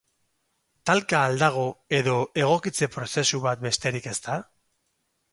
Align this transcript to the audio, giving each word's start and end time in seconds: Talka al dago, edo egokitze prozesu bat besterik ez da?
Talka 0.89 1.17
al 1.25 1.35
dago, 1.41 1.65
edo 1.97 2.15
egokitze 2.43 2.89
prozesu 2.95 3.41
bat 3.43 3.61
besterik 3.67 4.09
ez 4.13 4.15
da? 4.29 4.39